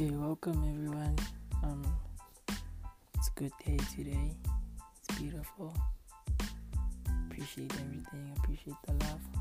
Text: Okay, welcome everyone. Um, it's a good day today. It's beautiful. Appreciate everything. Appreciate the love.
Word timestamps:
Okay, 0.00 0.16
welcome 0.16 0.64
everyone. 0.66 1.14
Um, 1.62 1.84
it's 3.18 3.28
a 3.28 3.38
good 3.38 3.52
day 3.66 3.76
today. 3.94 4.34
It's 4.96 5.18
beautiful. 5.20 5.76
Appreciate 7.26 7.70
everything. 7.74 8.32
Appreciate 8.38 8.76
the 8.86 8.92
love. 8.94 9.39